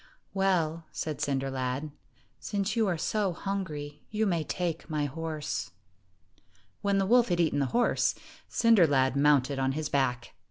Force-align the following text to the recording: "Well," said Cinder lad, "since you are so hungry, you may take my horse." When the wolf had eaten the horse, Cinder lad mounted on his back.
"Well," 0.33 0.85
said 0.91 1.21
Cinder 1.21 1.51
lad, 1.51 1.91
"since 2.39 2.75
you 2.75 2.87
are 2.87 2.97
so 2.97 3.33
hungry, 3.33 4.01
you 4.09 4.25
may 4.25 4.43
take 4.43 4.89
my 4.89 5.05
horse." 5.05 5.69
When 6.81 6.97
the 6.97 7.05
wolf 7.05 7.27
had 7.29 7.39
eaten 7.39 7.59
the 7.59 7.67
horse, 7.67 8.15
Cinder 8.47 8.87
lad 8.87 9.15
mounted 9.15 9.59
on 9.59 9.73
his 9.73 9.89
back. 9.89 10.33